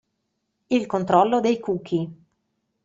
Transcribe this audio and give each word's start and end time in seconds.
Il 0.71 0.87
controllo 0.87 1.41
dei 1.41 1.59
cookie. 1.59 2.11